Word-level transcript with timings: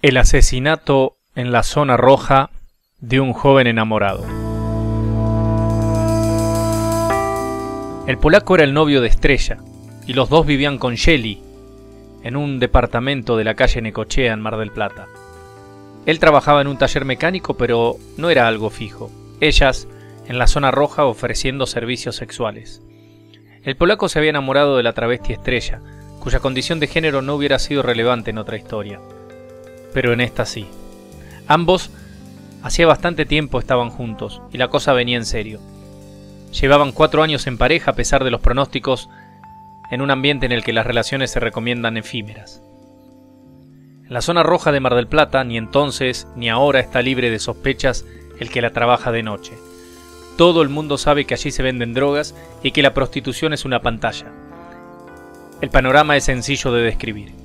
El 0.00 0.16
asesinato 0.16 1.16
en 1.34 1.50
la 1.50 1.64
zona 1.64 1.96
roja 1.96 2.50
de 3.00 3.18
un 3.18 3.32
joven 3.32 3.66
enamorado. 3.66 4.24
El 8.06 8.16
polaco 8.18 8.54
era 8.54 8.62
el 8.62 8.74
novio 8.74 9.00
de 9.00 9.08
Estrella, 9.08 9.58
y 10.06 10.12
los 10.12 10.28
dos 10.28 10.46
vivían 10.46 10.78
con 10.78 10.94
Shelly, 10.94 11.42
en 12.22 12.36
un 12.36 12.60
departamento 12.60 13.36
de 13.36 13.42
la 13.42 13.54
calle 13.54 13.82
Necochea 13.82 14.32
en 14.32 14.40
Mar 14.40 14.56
del 14.56 14.70
Plata. 14.70 15.08
Él 16.06 16.20
trabajaba 16.20 16.60
en 16.60 16.68
un 16.68 16.78
taller 16.78 17.04
mecánico, 17.04 17.56
pero 17.56 17.96
no 18.16 18.30
era 18.30 18.46
algo 18.46 18.70
fijo. 18.70 19.10
Ellas, 19.40 19.88
en 20.28 20.38
la 20.38 20.46
zona 20.46 20.70
roja, 20.70 21.06
ofreciendo 21.06 21.66
servicios 21.66 22.14
sexuales. 22.14 22.82
El 23.64 23.74
polaco 23.74 24.08
se 24.08 24.20
había 24.20 24.30
enamorado 24.30 24.76
de 24.76 24.84
la 24.84 24.92
travesti 24.92 25.32
Estrella, 25.32 25.80
cuya 26.20 26.38
condición 26.38 26.78
de 26.78 26.86
género 26.86 27.20
no 27.20 27.34
hubiera 27.34 27.58
sido 27.58 27.82
relevante 27.82 28.30
en 28.30 28.38
otra 28.38 28.56
historia 28.56 29.00
pero 29.98 30.12
en 30.12 30.20
esta 30.20 30.46
sí. 30.46 30.64
Ambos 31.48 31.90
hacía 32.62 32.86
bastante 32.86 33.26
tiempo 33.26 33.58
estaban 33.58 33.90
juntos 33.90 34.40
y 34.52 34.56
la 34.56 34.68
cosa 34.68 34.92
venía 34.92 35.16
en 35.16 35.24
serio. 35.24 35.58
Llevaban 36.52 36.92
cuatro 36.92 37.24
años 37.24 37.48
en 37.48 37.58
pareja 37.58 37.90
a 37.90 37.94
pesar 37.96 38.22
de 38.22 38.30
los 38.30 38.40
pronósticos 38.40 39.08
en 39.90 40.00
un 40.00 40.12
ambiente 40.12 40.46
en 40.46 40.52
el 40.52 40.62
que 40.62 40.72
las 40.72 40.86
relaciones 40.86 41.32
se 41.32 41.40
recomiendan 41.40 41.96
efímeras. 41.96 42.62
En 44.06 44.14
la 44.14 44.22
zona 44.22 44.44
roja 44.44 44.70
de 44.70 44.78
Mar 44.78 44.94
del 44.94 45.08
Plata 45.08 45.42
ni 45.42 45.58
entonces 45.58 46.28
ni 46.36 46.48
ahora 46.48 46.78
está 46.78 47.02
libre 47.02 47.28
de 47.30 47.40
sospechas 47.40 48.04
el 48.38 48.50
que 48.50 48.62
la 48.62 48.70
trabaja 48.70 49.10
de 49.10 49.24
noche. 49.24 49.54
Todo 50.36 50.62
el 50.62 50.68
mundo 50.68 50.96
sabe 50.96 51.24
que 51.24 51.34
allí 51.34 51.50
se 51.50 51.64
venden 51.64 51.92
drogas 51.92 52.36
y 52.62 52.70
que 52.70 52.82
la 52.82 52.94
prostitución 52.94 53.52
es 53.52 53.64
una 53.64 53.82
pantalla. 53.82 54.26
El 55.60 55.70
panorama 55.70 56.16
es 56.16 56.22
sencillo 56.22 56.70
de 56.70 56.82
describir. 56.82 57.37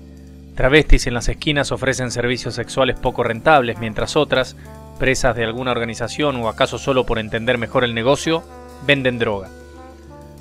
Travestis 0.56 1.08
en 1.08 1.16
las 1.16 1.30
esquinas 1.30 1.72
ofrecen 1.72 2.12
servicios 2.12 2.54
sexuales 2.54 3.00
poco 3.00 3.24
rentables, 3.24 3.80
mientras 3.80 4.16
otras, 4.16 4.56
presas 5.00 5.36
de 5.36 5.44
alguna 5.44 5.72
organización 5.72 6.36
o 6.36 6.48
acaso 6.48 6.78
solo 6.78 7.06
por 7.06 7.18
entender 7.18 7.58
mejor 7.58 7.84
el 7.84 7.96
negocio, 7.96 8.44
venden 8.86 9.18
droga. 9.18 9.50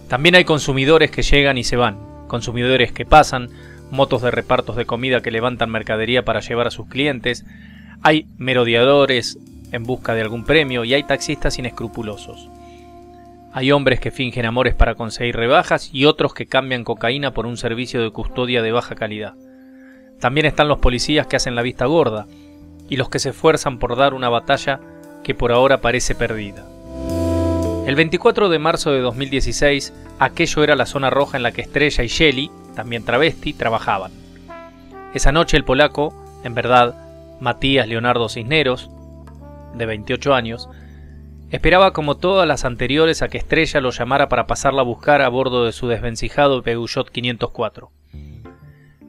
También 0.08 0.34
hay 0.34 0.44
consumidores 0.44 1.10
que 1.10 1.22
llegan 1.22 1.56
y 1.56 1.64
se 1.64 1.76
van, 1.76 1.98
consumidores 2.28 2.92
que 2.92 3.06
pasan, 3.06 3.48
motos 3.90 4.20
de 4.20 4.30
repartos 4.30 4.76
de 4.76 4.84
comida 4.84 5.22
que 5.22 5.30
levantan 5.30 5.70
mercadería 5.70 6.24
para 6.24 6.40
llevar 6.40 6.66
a 6.66 6.70
sus 6.70 6.88
clientes, 6.88 7.46
hay 8.02 8.26
merodeadores 8.36 9.38
en 9.70 9.84
busca 9.84 10.14
de 10.14 10.20
algún 10.20 10.44
premio 10.44 10.84
y 10.84 10.92
hay 10.92 11.04
taxistas 11.04 11.58
inescrupulosos. 11.58 12.50
Hay 13.54 13.72
hombres 13.72 14.00
que 14.00 14.10
fingen 14.10 14.44
amores 14.44 14.74
para 14.74 14.94
conseguir 14.94 15.36
rebajas 15.36 15.90
y 15.92 16.04
otros 16.04 16.34
que 16.34 16.46
cambian 16.46 16.84
cocaína 16.84 17.32
por 17.32 17.46
un 17.46 17.56
servicio 17.56 18.02
de 18.02 18.10
custodia 18.10 18.62
de 18.62 18.72
baja 18.72 18.94
calidad. 18.94 19.34
También 20.22 20.46
están 20.46 20.68
los 20.68 20.78
policías 20.78 21.26
que 21.26 21.34
hacen 21.34 21.56
la 21.56 21.62
vista 21.62 21.86
gorda 21.86 22.28
y 22.88 22.94
los 22.94 23.08
que 23.08 23.18
se 23.18 23.30
esfuerzan 23.30 23.80
por 23.80 23.96
dar 23.96 24.14
una 24.14 24.28
batalla 24.28 24.78
que 25.24 25.34
por 25.34 25.50
ahora 25.50 25.80
parece 25.80 26.14
perdida. 26.14 26.64
El 27.88 27.96
24 27.96 28.48
de 28.48 28.60
marzo 28.60 28.92
de 28.92 29.00
2016, 29.00 29.92
aquello 30.20 30.62
era 30.62 30.76
la 30.76 30.86
zona 30.86 31.10
roja 31.10 31.36
en 31.36 31.42
la 31.42 31.50
que 31.50 31.62
Estrella 31.62 32.04
y 32.04 32.06
Shelly, 32.06 32.52
también 32.76 33.04
travesti, 33.04 33.52
trabajaban. 33.52 34.12
Esa 35.12 35.32
noche 35.32 35.56
el 35.56 35.64
polaco, 35.64 36.14
en 36.44 36.54
verdad, 36.54 36.94
Matías 37.40 37.88
Leonardo 37.88 38.28
Cisneros, 38.28 38.90
de 39.74 39.86
28 39.86 40.34
años, 40.34 40.68
esperaba 41.50 41.92
como 41.92 42.16
todas 42.16 42.46
las 42.46 42.64
anteriores 42.64 43.22
a 43.22 43.28
que 43.28 43.38
Estrella 43.38 43.80
lo 43.80 43.90
llamara 43.90 44.28
para 44.28 44.46
pasarla 44.46 44.82
a 44.82 44.84
buscar 44.84 45.20
a 45.20 45.28
bordo 45.28 45.64
de 45.64 45.72
su 45.72 45.88
desvencijado 45.88 46.62
Peugeot 46.62 47.10
504. 47.10 47.90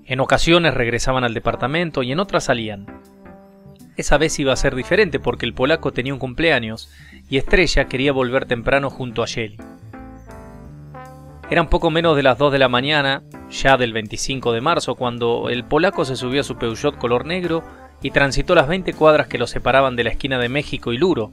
En 0.06 0.20
ocasiones 0.20 0.73
regresaban 0.73 1.23
al 1.23 1.34
departamento 1.34 2.04
y 2.04 2.12
en 2.12 2.20
otras 2.20 2.46
salían. 2.46 2.88
Esa 3.96 4.18
vez 4.18 4.38
iba 4.40 4.52
a 4.52 4.58
ser 4.58 4.76
diferente 4.76 5.20
porque 5.20 5.45
el 5.45 5.54
polaco 5.54 5.94
tenía 5.94 6.14
un 6.14 6.20
cumpleaños 6.20 6.92
y 7.30 7.38
Estrella 7.38 7.86
quería 7.86 8.12
volver 8.12 8.45
temprano 8.45 8.90
junto 8.90 9.23
a 9.23 9.28
Shelly. 9.28 9.58
Eran 11.50 11.70
poco 11.70 11.92
menos 11.92 12.16
de 12.16 12.23
las 12.23 12.38
2 12.38 12.52
de 12.52 12.60
la 12.60 12.70
mañana, 12.70 13.22
ya 13.52 13.77
del 13.77 13.94
25 13.94 14.52
de 14.54 14.61
marzo, 14.61 14.95
cuando 14.95 15.50
el 15.50 15.64
polaco 15.64 16.04
se 16.04 16.16
subió 16.16 16.42
a 16.42 16.44
su 16.44 16.58
Peugeot 16.58 16.98
color 16.98 17.26
negro 17.26 17.64
y 18.02 18.11
transitó 18.11 18.56
las 18.56 18.67
20 18.67 18.94
cuadras 18.94 19.27
que 19.27 19.38
lo 19.38 19.45
separaban 19.45 19.95
de 19.95 20.04
la 20.04 20.10
esquina 20.10 20.39
de 20.39 20.50
México 20.50 20.92
y 20.92 20.98
Luro, 20.98 21.32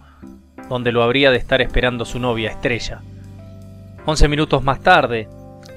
donde 0.69 0.93
lo 0.93 1.03
habría 1.03 1.31
de 1.31 1.39
estar 1.39 1.61
esperando 1.63 2.05
su 2.05 2.19
novia 2.19 2.51
Estrella. 2.51 3.01
11 4.05 4.29
minutos 4.29 4.63
más 4.63 4.81
tarde, 4.81 5.29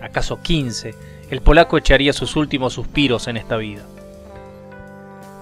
acaso 0.02 0.42
15, 0.42 0.94
el 1.34 1.42
polaco 1.42 1.80
echaría 1.80 2.14
sus 2.14 2.36
últimos 2.36 2.74
suspiros 2.74 3.28
en 3.28 3.38
esta 3.38 3.58
vida. 3.58 3.82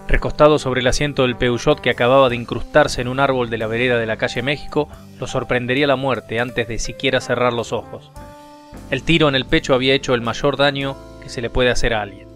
Recostado 0.07 0.57
sobre 0.57 0.79
el 0.79 0.87
asiento 0.87 1.23
del 1.23 1.35
Peugeot 1.35 1.81
que 1.81 1.89
acababa 1.89 2.29
de 2.29 2.37
incrustarse 2.37 3.01
en 3.01 3.09
un 3.09 3.19
árbol 3.19 3.49
de 3.49 3.57
la 3.57 3.67
vereda 3.67 3.97
de 3.97 4.05
la 4.05 4.15
calle 4.15 4.41
México, 4.41 4.87
lo 5.19 5.27
sorprendería 5.27 5.87
la 5.87 5.97
muerte 5.97 6.39
antes 6.39 6.69
de 6.69 6.79
siquiera 6.79 7.19
cerrar 7.19 7.51
los 7.51 7.73
ojos. 7.73 8.09
El 8.89 9.03
tiro 9.03 9.27
en 9.27 9.35
el 9.35 9.43
pecho 9.43 9.73
había 9.73 9.93
hecho 9.93 10.13
el 10.13 10.21
mayor 10.21 10.55
daño 10.55 10.95
que 11.21 11.27
se 11.27 11.41
le 11.41 11.49
puede 11.49 11.71
hacer 11.71 11.93
a 11.93 12.03
alguien. 12.03 12.29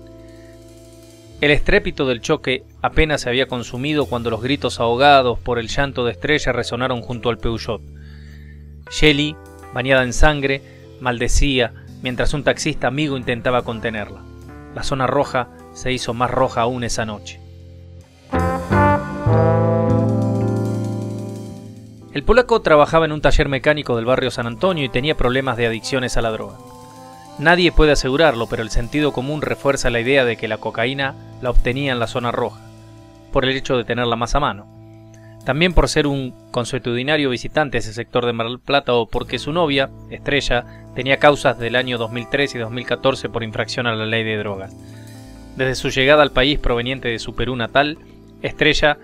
El 1.39 1.51
estrépito 1.51 2.05
del 2.05 2.19
choque 2.19 2.65
apenas 2.81 3.21
se 3.21 3.29
había 3.29 3.47
consumido 3.47 4.05
cuando 4.05 4.31
los 4.31 4.41
gritos 4.41 4.81
ahogados 4.81 5.39
por 5.39 5.59
el 5.59 5.69
llanto 5.69 6.03
de 6.03 6.11
estrella 6.11 6.51
resonaron 6.51 7.01
junto 7.01 7.29
al 7.29 7.38
Peugeot. 7.38 7.81
Shelly, 8.91 9.33
bañada 9.73 10.03
en 10.03 10.11
sangre, 10.11 10.61
maldecía, 10.99 11.84
mientras 12.05 12.35
un 12.35 12.43
taxista 12.43 12.85
amigo 12.85 13.17
intentaba 13.17 13.63
contenerla. 13.63 14.21
La 14.75 14.83
zona 14.83 15.07
roja 15.07 15.47
se 15.73 15.91
hizo 15.91 16.13
más 16.13 16.29
roja 16.29 16.61
aún 16.61 16.83
esa 16.83 17.03
noche. 17.03 17.41
El 22.13 22.23
polaco 22.23 22.61
trabajaba 22.61 23.05
en 23.05 23.11
un 23.11 23.21
taller 23.21 23.49
mecánico 23.49 23.95
del 23.95 24.05
barrio 24.05 24.29
San 24.29 24.45
Antonio 24.45 24.85
y 24.85 24.89
tenía 24.89 25.17
problemas 25.17 25.57
de 25.57 25.65
adicciones 25.65 26.15
a 26.15 26.21
la 26.21 26.29
droga. 26.29 26.57
Nadie 27.39 27.71
puede 27.71 27.94
asegurarlo, 27.94 28.45
pero 28.45 28.61
el 28.61 28.69
sentido 28.69 29.11
común 29.11 29.41
refuerza 29.41 29.89
la 29.89 29.99
idea 29.99 30.25
de 30.25 30.38
que 30.38 30.47
la 30.47 30.59
cocaína 30.59 31.15
la 31.41 31.49
obtenía 31.49 31.91
en 31.91 31.97
la 31.97 32.05
zona 32.05 32.31
roja, 32.31 32.61
por 33.31 33.45
el 33.45 33.57
hecho 33.57 33.77
de 33.77 33.83
tenerla 33.83 34.15
más 34.15 34.35
a 34.35 34.39
mano. 34.39 34.75
También 35.45 35.73
por 35.73 35.88
ser 35.88 36.07
un 36.07 36.33
consuetudinario 36.51 37.29
visitante 37.29 37.78
a 37.78 37.79
ese 37.79 37.94
sector 37.94 38.25
de 38.25 38.33
Mar 38.33 38.47
del 38.47 38.59
Plata 38.59 38.94
o 38.95 39.07
porque 39.07 39.38
su 39.38 39.53
novia, 39.53 39.91
Estrella, 40.09 40.66
tenía 40.95 41.17
causas 41.17 41.59
del 41.59 41.75
año 41.75 42.00
2003 42.00 42.56
y 42.56 42.57
2014 42.57 43.29
por 43.29 43.44
infracción 43.44 43.85
a 43.85 43.94
la 43.94 44.07
ley 44.07 44.23
de 44.23 44.38
drogas. 44.38 44.75
Desde 45.56 45.75
su 45.75 45.89
llegada 45.89 46.23
al 46.23 46.31
país 46.31 46.57
proveniente 46.57 47.09
de 47.09 47.19
su 47.19 47.35
Perú 47.35 47.56
natal, 47.56 48.00
Estrella 48.41 48.97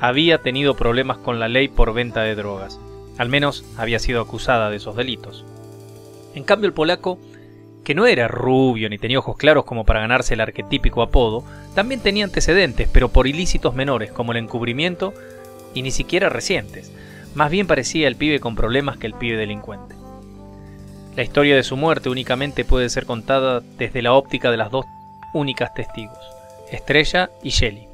había 0.00 0.38
tenido 0.38 0.74
problemas 0.74 1.18
con 1.18 1.38
la 1.38 1.48
ley 1.48 1.68
por 1.68 1.94
venta 1.94 2.22
de 2.22 2.34
drogas. 2.34 2.80
Al 3.16 3.28
menos 3.28 3.64
había 3.76 4.00
sido 4.00 4.20
acusada 4.20 4.70
de 4.70 4.76
esos 4.76 4.96
delitos. 4.96 5.44
En 6.34 6.42
cambio 6.42 6.66
el 6.66 6.74
polaco, 6.74 7.20
que 7.84 7.94
no 7.94 8.06
era 8.06 8.26
rubio 8.26 8.90
ni 8.90 8.98
tenía 8.98 9.20
ojos 9.20 9.36
claros 9.36 9.64
como 9.64 9.84
para 9.84 10.00
ganarse 10.00 10.34
el 10.34 10.40
arquetípico 10.40 11.02
apodo, 11.02 11.44
también 11.74 12.00
tenía 12.00 12.24
antecedentes, 12.24 12.88
pero 12.92 13.10
por 13.10 13.28
ilícitos 13.28 13.74
menores 13.74 14.10
como 14.10 14.32
el 14.32 14.38
encubrimiento 14.38 15.14
y 15.74 15.82
ni 15.82 15.90
siquiera 15.90 16.28
recientes. 16.28 16.92
Más 17.34 17.50
bien 17.50 17.66
parecía 17.66 18.08
el 18.08 18.16
pibe 18.16 18.40
con 18.40 18.56
problemas 18.56 18.96
que 18.96 19.06
el 19.06 19.14
pibe 19.14 19.36
delincuente. 19.36 19.94
La 21.16 21.22
historia 21.22 21.56
de 21.56 21.62
su 21.62 21.76
muerte 21.76 22.08
únicamente 22.08 22.64
puede 22.64 22.88
ser 22.88 23.04
contada 23.04 23.60
desde 23.76 24.02
la 24.02 24.12
óptica 24.12 24.50
de 24.50 24.56
las 24.56 24.70
dos 24.70 24.86
únicas 25.34 25.74
testigos, 25.74 26.18
Estrella 26.70 27.30
y 27.42 27.50
Shelley. 27.50 27.88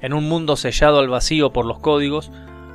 En 0.00 0.12
un 0.12 0.28
mundo 0.28 0.56
sellado 0.56 0.98
al 0.98 1.08
vacío 1.08 1.50
por 1.50 1.66
los 1.66 1.78
códigos, 1.78 2.30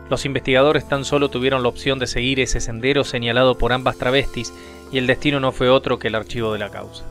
los 0.10 0.26
investigadores 0.26 0.88
tan 0.88 1.06
solo 1.06 1.30
tuvieron 1.30 1.64
la 1.64 1.70
opción 1.70 1.98
de 1.98 2.08
seguir 2.08 2.40
ese 2.40 2.62
sendero 2.62 3.04
señalado 3.04 3.58
por 3.58 3.74
ambas 3.74 3.98
travestis 3.98 4.54
y 4.92 4.98
el 5.00 5.08
destino 5.08 5.40
no 5.40 5.52
fue 5.52 5.70
otro 5.70 5.98
que 5.98 6.10
el 6.10 6.16
archivo 6.16 6.54
de 6.54 6.60
la 6.60 6.70
causa. 6.70 7.04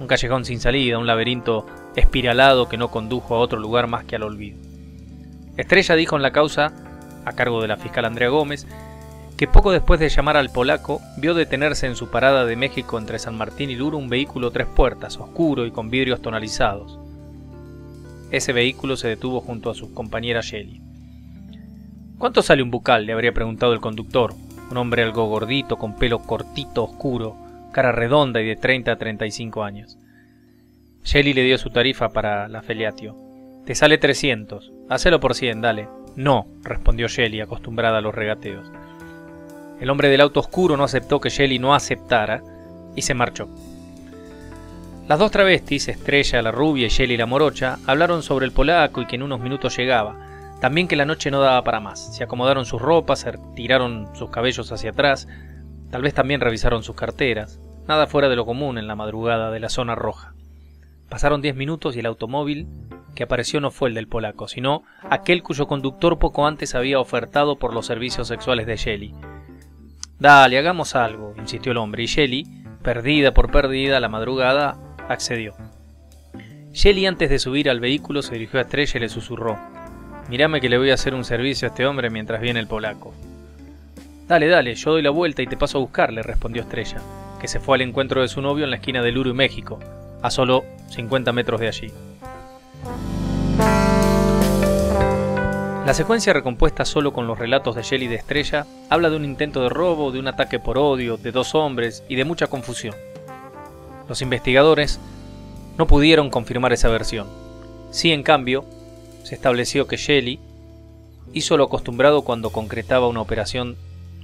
Un 0.00 0.06
callejón 0.06 0.44
sin 0.44 0.60
salida, 0.60 0.98
un 0.98 1.06
laberinto 1.06 1.66
espiralado 1.94 2.68
que 2.68 2.76
no 2.78 2.90
condujo 2.90 3.34
a 3.34 3.38
otro 3.38 3.60
lugar 3.60 3.86
más 3.86 4.04
que 4.04 4.16
al 4.16 4.22
olvido. 4.22 4.58
Estrella 5.56 5.94
dijo 5.94 6.16
en 6.16 6.22
la 6.22 6.32
causa, 6.32 6.72
a 7.24 7.32
cargo 7.32 7.60
de 7.60 7.68
la 7.68 7.76
fiscal 7.76 8.04
Andrea 8.04 8.28
Gómez, 8.28 8.66
que 9.36 9.46
poco 9.46 9.72
después 9.72 9.98
de 10.00 10.08
llamar 10.08 10.36
al 10.36 10.50
polaco, 10.50 11.00
vio 11.16 11.34
detenerse 11.34 11.86
en 11.86 11.96
su 11.96 12.10
parada 12.10 12.44
de 12.44 12.56
México 12.56 12.98
entre 12.98 13.18
San 13.18 13.38
Martín 13.38 13.70
y 13.70 13.74
Luro 13.76 13.96
un 13.96 14.08
vehículo 14.08 14.50
tres 14.50 14.66
puertas, 14.66 15.16
oscuro 15.16 15.64
y 15.64 15.70
con 15.70 15.88
vidrios 15.88 16.20
tonalizados. 16.20 16.98
Ese 18.30 18.52
vehículo 18.52 18.96
se 18.96 19.08
detuvo 19.08 19.40
junto 19.40 19.70
a 19.70 19.74
su 19.74 19.94
compañera 19.94 20.40
Shelly. 20.42 20.82
¿Cuánto 22.18 22.42
sale 22.42 22.62
un 22.62 22.70
bucal? 22.70 23.06
le 23.06 23.14
habría 23.14 23.32
preguntado 23.32 23.72
el 23.72 23.80
conductor, 23.80 24.34
un 24.70 24.76
hombre 24.76 25.02
algo 25.02 25.26
gordito, 25.26 25.78
con 25.78 25.96
pelo 25.96 26.18
cortito, 26.18 26.84
oscuro, 26.84 27.36
cara 27.72 27.92
redonda 27.92 28.40
y 28.42 28.46
de 28.46 28.56
30 28.56 28.92
a 28.92 28.96
35 28.96 29.64
años. 29.64 29.96
Shelly 31.02 31.32
le 31.32 31.44
dio 31.44 31.56
su 31.56 31.70
tarifa 31.70 32.10
para 32.10 32.46
la 32.48 32.62
feliatio. 32.62 33.16
Te 33.64 33.74
sale 33.74 33.98
300. 33.98 34.70
Hacelo 34.88 35.18
por 35.18 35.34
100, 35.34 35.60
dale. 35.60 35.88
No, 36.16 36.46
respondió 36.62 37.08
Shelly, 37.08 37.40
acostumbrada 37.40 37.98
a 37.98 38.00
los 38.00 38.14
regateos. 38.14 38.70
El 39.80 39.90
hombre 39.90 40.08
del 40.08 40.20
auto 40.20 40.40
oscuro 40.40 40.76
no 40.76 40.84
aceptó 40.84 41.20
que 41.20 41.30
Shelly 41.30 41.58
no 41.58 41.74
aceptara 41.74 42.42
y 42.94 43.02
se 43.02 43.14
marchó. 43.14 43.48
Las 45.08 45.18
dos 45.18 45.30
travestis, 45.30 45.88
Estrella 45.88 46.42
la 46.42 46.52
rubia 46.52 46.86
y 46.86 46.90
Shelly 46.90 47.16
la 47.16 47.26
morocha, 47.26 47.78
hablaron 47.86 48.22
sobre 48.22 48.46
el 48.46 48.52
polaco 48.52 49.00
y 49.00 49.06
que 49.06 49.16
en 49.16 49.22
unos 49.22 49.40
minutos 49.40 49.76
llegaba. 49.76 50.16
También 50.60 50.86
que 50.86 50.96
la 50.96 51.06
noche 51.06 51.30
no 51.30 51.40
daba 51.40 51.64
para 51.64 51.80
más. 51.80 52.14
Se 52.14 52.22
acomodaron 52.22 52.66
sus 52.66 52.80
ropas, 52.80 53.20
se 53.20 53.32
tiraron 53.56 54.08
sus 54.14 54.30
cabellos 54.30 54.70
hacia 54.70 54.90
atrás, 54.90 55.26
tal 55.90 56.02
vez 56.02 56.14
también 56.14 56.40
revisaron 56.40 56.82
sus 56.82 56.94
carteras. 56.94 57.58
Nada 57.88 58.06
fuera 58.06 58.28
de 58.28 58.36
lo 58.36 58.44
común 58.44 58.78
en 58.78 58.86
la 58.86 58.94
madrugada 58.94 59.50
de 59.50 59.58
la 59.58 59.70
zona 59.70 59.94
roja. 59.94 60.34
Pasaron 61.08 61.42
diez 61.42 61.56
minutos 61.56 61.96
y 61.96 62.00
el 62.00 62.06
automóvil 62.06 62.68
que 63.14 63.24
apareció 63.24 63.60
no 63.60 63.70
fue 63.70 63.88
el 63.88 63.94
del 63.94 64.08
polaco, 64.08 64.48
sino 64.48 64.82
aquel 65.08 65.42
cuyo 65.42 65.66
conductor 65.66 66.18
poco 66.18 66.46
antes 66.46 66.74
había 66.74 67.00
ofertado 67.00 67.58
por 67.58 67.74
los 67.74 67.86
servicios 67.86 68.28
sexuales 68.28 68.66
de 68.66 68.76
Shelly. 68.76 69.14
Dale, 70.18 70.58
hagamos 70.58 70.94
algo, 70.96 71.34
insistió 71.38 71.72
el 71.72 71.78
hombre, 71.78 72.02
y 72.02 72.06
Shelly, 72.06 72.46
perdida 72.82 73.32
por 73.32 73.50
perdida 73.50 74.00
la 74.00 74.08
madrugada, 74.08 74.76
accedió. 75.08 75.54
Shelly 76.72 77.06
antes 77.06 77.30
de 77.30 77.38
subir 77.38 77.68
al 77.68 77.80
vehículo 77.80 78.22
se 78.22 78.34
dirigió 78.34 78.58
a 78.58 78.62
Estrella 78.62 78.92
y 78.96 79.00
le 79.00 79.08
susurró. 79.08 79.58
Mirame 80.28 80.60
que 80.60 80.68
le 80.68 80.78
voy 80.78 80.90
a 80.90 80.94
hacer 80.94 81.14
un 81.14 81.24
servicio 81.24 81.66
a 81.66 81.70
este 81.70 81.86
hombre 81.86 82.10
mientras 82.10 82.40
viene 82.40 82.60
el 82.60 82.68
polaco. 82.68 83.12
Dale, 84.28 84.46
dale, 84.46 84.76
yo 84.76 84.92
doy 84.92 85.02
la 85.02 85.10
vuelta 85.10 85.42
y 85.42 85.48
te 85.48 85.56
paso 85.56 85.78
a 85.78 85.80
buscar, 85.80 86.12
le 86.12 86.22
respondió 86.22 86.62
Estrella, 86.62 86.98
que 87.40 87.48
se 87.48 87.58
fue 87.58 87.76
al 87.76 87.82
encuentro 87.82 88.22
de 88.22 88.28
su 88.28 88.40
novio 88.40 88.62
en 88.62 88.70
la 88.70 88.76
esquina 88.76 89.02
de 89.02 89.10
Luro 89.10 89.30
y 89.30 89.34
México, 89.34 89.80
a 90.22 90.30
solo 90.30 90.64
50 90.90 91.32
metros 91.32 91.60
de 91.60 91.66
allí. 91.66 91.92
La 95.90 95.94
secuencia 95.94 96.32
recompuesta 96.32 96.84
solo 96.84 97.12
con 97.12 97.26
los 97.26 97.36
relatos 97.36 97.74
de 97.74 97.82
Shelly 97.82 98.06
de 98.06 98.14
Estrella 98.14 98.64
habla 98.90 99.10
de 99.10 99.16
un 99.16 99.24
intento 99.24 99.60
de 99.60 99.70
robo, 99.70 100.12
de 100.12 100.20
un 100.20 100.28
ataque 100.28 100.60
por 100.60 100.78
odio, 100.78 101.16
de 101.16 101.32
dos 101.32 101.56
hombres 101.56 102.04
y 102.08 102.14
de 102.14 102.24
mucha 102.24 102.46
confusión. 102.46 102.94
Los 104.08 104.22
investigadores 104.22 105.00
no 105.78 105.88
pudieron 105.88 106.30
confirmar 106.30 106.72
esa 106.72 106.86
versión. 106.90 107.26
Sí, 107.90 108.12
en 108.12 108.22
cambio, 108.22 108.64
se 109.24 109.34
estableció 109.34 109.88
que 109.88 109.96
Shelley 109.96 110.38
hizo 111.32 111.56
lo 111.56 111.64
acostumbrado 111.64 112.22
cuando 112.22 112.50
concretaba 112.50 113.08
una 113.08 113.22
operación 113.22 113.74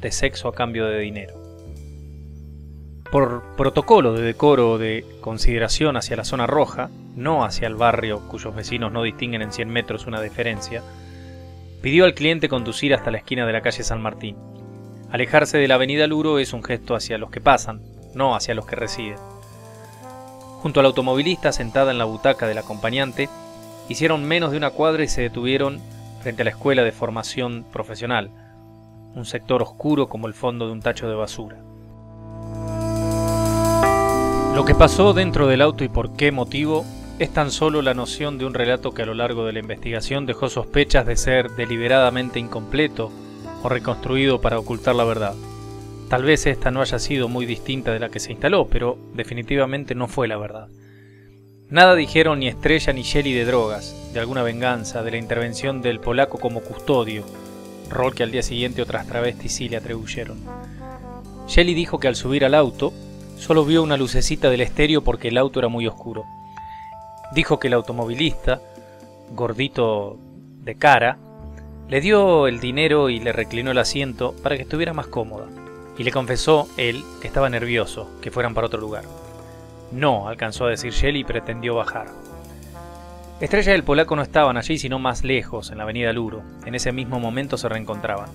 de 0.00 0.12
sexo 0.12 0.46
a 0.46 0.54
cambio 0.54 0.86
de 0.86 1.00
dinero. 1.00 1.34
Por 3.10 3.42
protocolo 3.56 4.12
de 4.12 4.22
decoro 4.22 4.78
de 4.78 5.04
consideración 5.20 5.96
hacia 5.96 6.14
la 6.14 6.24
zona 6.24 6.46
roja, 6.46 6.90
no 7.16 7.44
hacia 7.44 7.66
el 7.66 7.74
barrio 7.74 8.20
cuyos 8.28 8.54
vecinos 8.54 8.92
no 8.92 9.02
distinguen 9.02 9.42
en 9.42 9.50
100 9.50 9.68
metros 9.68 10.06
una 10.06 10.20
diferencia, 10.20 10.84
pidió 11.86 12.04
al 12.04 12.14
cliente 12.14 12.48
conducir 12.48 12.92
hasta 12.94 13.12
la 13.12 13.18
esquina 13.18 13.46
de 13.46 13.52
la 13.52 13.60
calle 13.60 13.84
San 13.84 14.02
Martín. 14.02 14.36
Alejarse 15.12 15.56
de 15.56 15.68
la 15.68 15.76
avenida 15.76 16.08
Luro 16.08 16.40
es 16.40 16.52
un 16.52 16.64
gesto 16.64 16.96
hacia 16.96 17.16
los 17.16 17.30
que 17.30 17.40
pasan, 17.40 17.80
no 18.12 18.34
hacia 18.34 18.56
los 18.56 18.66
que 18.66 18.74
residen. 18.74 19.18
Junto 20.62 20.80
al 20.80 20.86
automovilista 20.86 21.52
sentada 21.52 21.92
en 21.92 21.98
la 21.98 22.04
butaca 22.04 22.48
del 22.48 22.58
acompañante, 22.58 23.28
hicieron 23.88 24.24
menos 24.24 24.50
de 24.50 24.56
una 24.56 24.70
cuadra 24.70 25.04
y 25.04 25.06
se 25.06 25.22
detuvieron 25.22 25.80
frente 26.22 26.42
a 26.42 26.46
la 26.46 26.50
escuela 26.50 26.82
de 26.82 26.90
formación 26.90 27.64
profesional, 27.72 28.32
un 29.14 29.24
sector 29.24 29.62
oscuro 29.62 30.08
como 30.08 30.26
el 30.26 30.34
fondo 30.34 30.66
de 30.66 30.72
un 30.72 30.82
tacho 30.82 31.08
de 31.08 31.14
basura. 31.14 31.58
Lo 34.56 34.64
que 34.64 34.74
pasó 34.74 35.12
dentro 35.12 35.46
del 35.46 35.62
auto 35.62 35.84
y 35.84 35.88
por 35.88 36.16
qué 36.16 36.32
motivo 36.32 36.84
es 37.18 37.32
tan 37.32 37.50
solo 37.50 37.80
la 37.80 37.94
noción 37.94 38.36
de 38.36 38.44
un 38.44 38.52
relato 38.52 38.92
que 38.92 39.02
a 39.02 39.06
lo 39.06 39.14
largo 39.14 39.46
de 39.46 39.54
la 39.54 39.60
investigación 39.60 40.26
dejó 40.26 40.50
sospechas 40.50 41.06
de 41.06 41.16
ser 41.16 41.50
deliberadamente 41.52 42.38
incompleto 42.38 43.10
o 43.62 43.68
reconstruido 43.70 44.40
para 44.42 44.58
ocultar 44.58 44.94
la 44.94 45.04
verdad. 45.04 45.34
Tal 46.10 46.24
vez 46.24 46.46
esta 46.46 46.70
no 46.70 46.82
haya 46.82 46.98
sido 46.98 47.28
muy 47.28 47.46
distinta 47.46 47.92
de 47.92 48.00
la 48.00 48.10
que 48.10 48.20
se 48.20 48.32
instaló, 48.32 48.68
pero 48.68 48.98
definitivamente 49.14 49.94
no 49.94 50.08
fue 50.08 50.28
la 50.28 50.36
verdad. 50.36 50.68
Nada 51.70 51.94
dijeron 51.94 52.38
ni 52.38 52.48
Estrella 52.48 52.92
ni 52.92 53.02
Shelly 53.02 53.32
de 53.32 53.46
drogas, 53.46 54.12
de 54.12 54.20
alguna 54.20 54.42
venganza, 54.42 55.02
de 55.02 55.10
la 55.10 55.16
intervención 55.16 55.80
del 55.80 56.00
polaco 56.00 56.38
como 56.38 56.60
custodio, 56.60 57.24
rol 57.88 58.14
que 58.14 58.24
al 58.24 58.30
día 58.30 58.42
siguiente 58.42 58.82
otras 58.82 59.06
travestis 59.06 59.52
sí 59.52 59.68
le 59.68 59.78
atribuyeron. 59.78 60.38
Shelly 61.48 61.74
dijo 61.74 61.98
que 61.98 62.08
al 62.08 62.14
subir 62.14 62.44
al 62.44 62.54
auto 62.54 62.92
solo 63.38 63.64
vio 63.64 63.82
una 63.82 63.96
lucecita 63.96 64.50
del 64.50 64.60
estéreo 64.60 65.02
porque 65.02 65.28
el 65.28 65.38
auto 65.38 65.60
era 65.60 65.68
muy 65.68 65.86
oscuro. 65.86 66.24
Dijo 67.32 67.58
que 67.58 67.68
el 67.68 67.74
automovilista, 67.74 68.60
gordito 69.32 70.18
de 70.62 70.76
cara, 70.76 71.18
le 71.88 72.00
dio 72.00 72.46
el 72.46 72.60
dinero 72.60 73.08
y 73.10 73.20
le 73.20 73.32
reclinó 73.32 73.70
el 73.70 73.78
asiento 73.78 74.34
para 74.42 74.56
que 74.56 74.62
estuviera 74.62 74.92
más 74.92 75.06
cómoda 75.06 75.46
y 75.98 76.04
le 76.04 76.12
confesó 76.12 76.68
él 76.76 77.04
que 77.20 77.28
estaba 77.28 77.48
nervioso, 77.48 78.08
que 78.20 78.30
fueran 78.30 78.54
para 78.54 78.66
otro 78.66 78.80
lugar. 78.80 79.04
No, 79.92 80.28
alcanzó 80.28 80.66
a 80.66 80.70
decir 80.70 80.92
Shelley 80.92 81.22
y 81.22 81.24
pretendió 81.24 81.74
bajar. 81.74 82.08
Estrella 83.40 83.72
y 83.72 83.74
el 83.74 83.84
polaco 83.84 84.16
no 84.16 84.22
estaban 84.22 84.56
allí, 84.56 84.78
sino 84.78 84.98
más 84.98 85.22
lejos, 85.22 85.70
en 85.70 85.78
la 85.78 85.84
avenida 85.84 86.12
Luro. 86.12 86.42
En 86.64 86.74
ese 86.74 86.92
mismo 86.92 87.20
momento 87.20 87.56
se 87.56 87.68
reencontraban. 87.68 88.30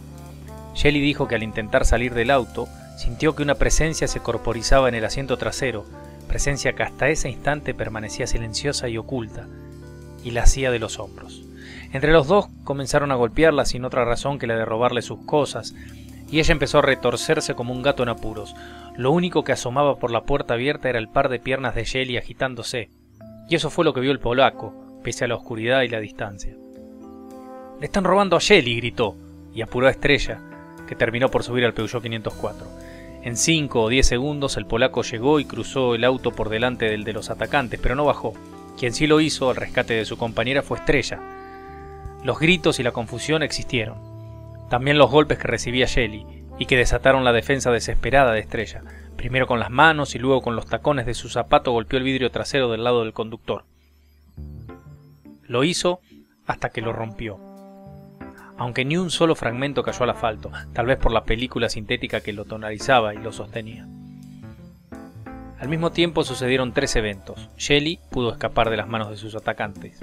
Shelley 0.76 1.02
dijo 1.02 1.28
que 1.28 1.36
al 1.36 1.44
intentar 1.44 1.86
salir 1.86 2.14
del 2.14 2.32
auto, 2.32 2.68
sintió 2.98 3.36
que 3.36 3.44
una 3.44 3.56
presencia 3.56 4.08
se 4.08 4.22
corporizaba 4.22 4.90
en 4.90 4.96
el 4.96 5.06
asiento 5.06 5.38
trasero, 5.38 5.86
presencia 6.32 6.72
que 6.72 6.84
hasta 6.84 7.10
ese 7.10 7.30
instante 7.30 7.74
permanecía 7.74 8.26
silenciosa 8.26 8.88
y 8.88 8.98
oculta, 8.98 9.50
y 10.24 10.32
la 10.32 10.44
hacía 10.44 10.72
de 10.72 10.80
los 10.80 10.98
hombros. 10.98 11.44
Entre 11.92 12.14
los 12.14 12.28
dos 12.28 12.48
comenzaron 12.64 13.12
a 13.12 13.16
golpearla 13.16 13.66
sin 13.66 13.84
otra 13.84 14.06
razón 14.06 14.40
que 14.40 14.48
la 14.48 14.56
de 14.56 14.64
robarle 14.64 15.02
sus 15.02 15.20
cosas, 15.26 15.76
y 16.30 16.40
ella 16.40 16.54
empezó 16.54 16.80
a 16.80 16.84
retorcerse 16.84 17.54
como 17.54 17.74
un 17.74 17.82
gato 17.82 18.02
en 18.02 18.08
apuros. 18.08 18.56
Lo 18.96 19.12
único 19.12 19.44
que 19.44 19.52
asomaba 19.52 19.98
por 19.98 20.10
la 20.10 20.24
puerta 20.24 20.54
abierta 20.54 20.88
era 20.88 21.00
el 21.00 21.10
par 21.10 21.28
de 21.28 21.40
piernas 21.40 21.76
de 21.76 21.84
Shelly 21.84 22.16
agitándose, 22.16 22.90
y 23.50 23.56
eso 23.56 23.70
fue 23.70 23.84
lo 23.84 23.94
que 23.94 24.00
vio 24.00 24.14
el 24.14 24.22
polaco, 24.22 24.74
pese 25.04 25.26
a 25.26 25.28
la 25.28 25.36
oscuridad 25.36 25.82
y 25.82 25.90
la 25.90 26.00
distancia. 26.00 26.56
Le 27.78 27.86
están 27.86 28.06
robando 28.06 28.38
a 28.38 28.40
Shelly, 28.40 28.78
gritó, 28.78 29.18
y 29.54 29.64
apuró 29.64 29.88
a 29.88 29.92
Estrella, 29.92 30.40
que 30.88 30.96
terminó 30.96 31.30
por 31.30 31.44
subir 31.44 31.66
al 31.66 31.74
Peugeot 31.74 32.02
504. 32.02 32.68
En 33.24 33.38
cinco 33.38 33.84
o 33.84 33.90
diez 33.90 34.08
segundos 34.08 34.58
el 34.58 34.66
polaco 34.66 35.04
llegó 35.04 35.40
y 35.40 35.46
cruzó 35.46 35.94
el 35.94 36.04
auto 36.04 36.32
por 36.32 36.50
delante 36.50 36.86
del 36.86 37.04
de 37.04 37.14
los 37.14 37.30
atacantes, 37.30 37.80
pero 37.82 37.96
no 37.96 38.06
bajó. 38.06 38.34
Quien 38.80 38.94
sí 38.94 39.06
lo 39.06 39.22
hizo 39.22 39.50
al 39.50 39.58
rescate 39.58 39.94
de 39.94 40.06
su 40.06 40.18
compañera 40.18 40.64
fue 40.64 40.80
Estrella. 40.80 41.20
Los 42.24 42.40
gritos 42.40 42.80
y 42.80 42.84
la 42.84 42.92
confusión 42.92 43.44
existieron. 43.44 44.00
También 44.70 44.98
los 44.98 45.12
golpes 45.12 45.38
que 45.38 45.48
recibía 45.48 45.86
Shelly 45.86 46.26
y 46.58 46.66
que 46.66 46.78
desataron 46.78 47.24
la 47.24 47.32
defensa 47.32 47.70
desesperada 47.70 48.32
de 48.32 48.40
Estrella. 48.40 48.84
Primero 49.18 49.46
con 49.46 49.60
las 49.60 49.70
manos 49.70 50.16
y 50.16 50.20
luego 50.20 50.42
con 50.42 50.56
los 50.56 50.66
tacones 50.66 51.06
de 51.06 51.14
su 51.14 51.30
zapato 51.30 51.72
golpeó 51.72 52.00
el 52.00 52.06
vidrio 52.06 52.32
trasero 52.32 52.72
del 52.72 52.84
lado 52.84 53.04
del 53.04 53.14
conductor. 53.14 53.66
Lo 55.44 55.64
hizo 55.64 56.00
hasta 56.48 56.70
que 56.70 56.82
lo 56.82 56.92
rompió. 56.92 57.51
Aunque 58.62 58.86
ni 58.86 58.96
un 58.96 59.10
solo 59.10 59.34
fragmento 59.34 59.82
cayó 59.82 60.04
al 60.04 60.12
asfalto, 60.12 60.52
tal 60.72 60.86
vez 60.86 61.00
por 61.00 61.12
la 61.12 61.24
película 61.24 61.68
sintética 61.68 62.22
que 62.22 62.32
lo 62.32 62.46
tonalizaba 62.46 63.16
y 63.16 63.18
lo 63.18 63.32
sostenía. 63.32 63.88
Al 65.60 65.68
mismo 65.68 65.92
tiempo 65.92 66.24
sucedieron 66.24 66.72
tres 66.72 66.96
eventos. 66.96 67.50
Shelly 67.58 68.00
pudo 68.12 68.32
escapar 68.32 68.70
de 68.70 68.78
las 68.78 68.88
manos 68.88 69.10
de 69.10 69.18
sus 69.18 69.34
atacantes. 69.34 70.00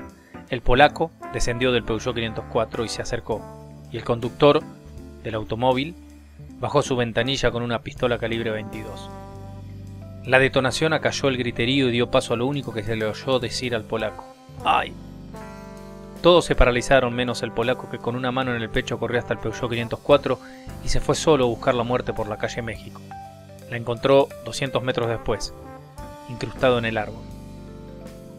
El 0.50 0.60
polaco 0.60 1.12
descendió 1.32 1.70
del 1.70 1.84
Peugeot 1.84 2.16
504 2.16 2.84
y 2.84 2.88
se 2.88 3.00
acercó 3.00 3.40
y 3.92 3.96
el 3.96 4.02
conductor 4.02 4.60
del 5.22 5.36
automóvil 5.36 5.94
bajó 6.58 6.82
su 6.82 6.96
ventanilla 6.96 7.52
con 7.52 7.62
una 7.62 7.82
pistola 7.82 8.18
calibre 8.18 8.50
22. 8.50 9.08
La 10.26 10.40
detonación 10.40 10.94
acalló 10.94 11.28
el 11.28 11.36
griterío 11.36 11.88
y 11.88 11.92
dio 11.92 12.10
paso 12.10 12.34
a 12.34 12.36
lo 12.36 12.46
único 12.46 12.74
que 12.74 12.82
se 12.82 12.96
le 12.96 13.06
oyó 13.06 13.38
decir 13.38 13.76
al 13.76 13.84
polaco. 13.84 14.24
¡Ay! 14.64 14.92
Todos 16.20 16.44
se 16.44 16.56
paralizaron 16.56 17.14
menos 17.14 17.42
el 17.42 17.52
polaco 17.52 17.88
que 17.88 17.98
con 17.98 18.16
una 18.16 18.32
mano 18.32 18.54
en 18.54 18.60
el 18.60 18.70
pecho 18.70 18.98
corrió 18.98 19.20
hasta 19.20 19.34
el 19.34 19.40
Peugeot 19.40 19.70
504 19.70 20.38
y 20.84 20.88
se 20.88 21.00
fue 21.00 21.14
solo 21.14 21.44
a 21.44 21.48
buscar 21.48 21.74
la 21.74 21.84
muerte 21.84 22.12
por 22.12 22.28
la 22.28 22.38
calle 22.38 22.62
México. 22.62 23.00
La 23.70 23.76
encontró 23.76 24.28
200 24.44 24.82
metros 24.82 25.08
después, 25.08 25.54
incrustado 26.28 26.78
en 26.78 26.86
el 26.86 26.98
árbol. 26.98 27.22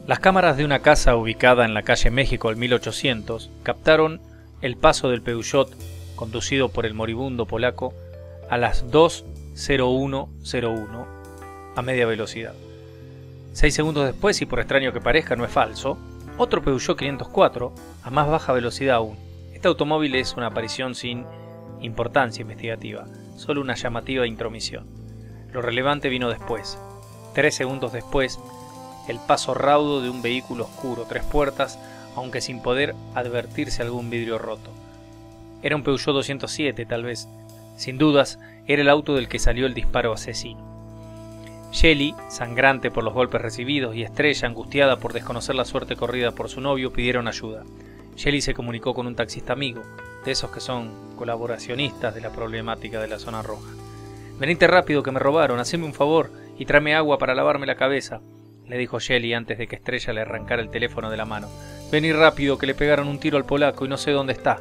Las 0.08 0.20
cámaras 0.20 0.58
de 0.58 0.66
una 0.66 0.80
casa 0.80 1.16
ubicada 1.16 1.64
en 1.66 1.74
la 1.74 1.84
calle 1.84 2.12
México 2.12 2.50
al 2.50 2.58
1800 2.58 3.50
captaron 3.64 4.20
el 4.62 4.76
paso 4.76 5.10
del 5.10 5.22
Peugeot, 5.22 5.74
conducido 6.16 6.68
por 6.70 6.86
el 6.86 6.94
moribundo 6.94 7.46
polaco, 7.46 7.94
a 8.50 8.58
las 8.58 8.86
2.0101 8.88 11.06
a 11.76 11.82
media 11.82 12.06
velocidad. 12.06 12.54
Seis 13.54 13.74
segundos 13.74 14.06
después, 14.06 14.42
y 14.42 14.46
por 14.46 14.60
extraño 14.60 14.92
que 14.92 15.00
parezca, 15.00 15.36
no 15.36 15.46
es 15.46 15.52
falso, 15.52 15.98
otro 16.40 16.62
Peugeot 16.62 16.98
504 16.98 17.74
a 18.02 18.10
más 18.12 18.30
baja 18.30 18.54
velocidad 18.54 18.96
aún. 18.96 19.18
Este 19.54 19.68
automóvil 19.68 20.16
es 20.16 20.36
una 20.38 20.48
aparición 20.48 20.96
sin 20.96 21.26
importancia 21.82 22.44
investigativa, 22.44 23.06
solo 23.36 23.60
una 23.60 23.76
llamativa 23.76 24.26
intromisión. 24.26 24.88
Lo 25.52 25.62
relevante 25.62 26.08
vino 26.08 26.30
después. 26.30 26.80
Tres 27.34 27.56
segundos 27.56 27.92
después, 27.92 28.40
el 29.10 29.20
paso 29.20 29.54
raudo 29.54 30.02
de 30.02 30.10
un 30.10 30.22
vehículo 30.22 30.64
oscuro, 30.64 31.06
tres 31.10 31.26
puertas, 31.26 31.78
aunque 32.16 32.40
sin 32.40 32.62
poder 32.62 32.96
advertirse 33.16 33.82
algún 33.82 34.10
vidrio 34.10 34.38
roto. 34.38 34.72
Era 35.62 35.76
un 35.76 35.84
Peugeot 35.84 36.16
207, 36.16 36.86
tal 36.86 37.04
vez. 37.04 37.28
Sin 37.76 37.98
dudas, 37.98 38.40
era 38.66 38.82
el 38.82 38.90
auto 38.90 39.14
del 39.14 39.28
que 39.28 39.40
salió 39.40 39.66
el 39.66 39.74
disparo 39.74 40.14
asesino. 40.14 40.69
Shelly, 41.72 42.16
sangrante 42.30 42.90
por 42.90 43.04
los 43.04 43.14
golpes 43.14 43.42
recibidos 43.42 43.96
y 43.96 44.02
Estrella, 44.02 44.48
angustiada 44.48 44.98
por 44.98 45.14
desconocer 45.14 45.56
la 45.56 45.66
suerte 45.66 45.96
corrida 45.96 46.32
por 46.32 46.50
su 46.50 46.62
novio, 46.62 46.92
pidieron 46.92 47.28
ayuda. 47.28 47.64
Shelly 48.16 48.42
se 48.42 48.56
comunicó 48.56 48.94
con 48.94 49.06
un 49.06 49.16
taxista 49.16 49.54
amigo, 49.54 49.84
de 50.26 50.32
esos 50.32 50.50
que 50.52 50.60
son 50.60 51.16
colaboracionistas 51.16 52.16
de 52.16 52.22
la 52.22 52.32
problemática 52.32 53.00
de 53.00 53.08
la 53.08 53.20
zona 53.20 53.44
roja. 53.44 53.72
Venite 54.40 54.68
rápido 54.68 55.04
que 55.04 55.12
me 55.12 55.20
robaron, 55.20 55.60
haceme 55.60 55.86
un 55.86 55.94
favor 55.94 56.32
y 56.58 56.66
tráeme 56.66 56.96
agua 56.96 57.18
para 57.20 57.36
lavarme 57.36 57.68
la 57.68 57.76
cabeza, 57.76 58.22
le 58.68 58.78
dijo 58.78 59.00
Shelly 59.00 59.34
antes 59.34 59.58
de 59.58 59.68
que 59.68 59.76
Estrella 59.76 60.14
le 60.14 60.22
arrancara 60.22 60.62
el 60.62 60.72
teléfono 60.72 61.10
de 61.10 61.18
la 61.18 61.26
mano. 61.26 61.50
Vení 61.92 62.12
rápido 62.14 62.58
que 62.58 62.68
le 62.68 62.76
pegaron 62.76 63.08
un 63.08 63.20
tiro 63.20 63.38
al 63.38 63.46
polaco 63.46 63.86
y 63.86 63.90
no 63.90 63.98
sé 63.98 64.12
dónde 64.12 64.34
está. 64.34 64.60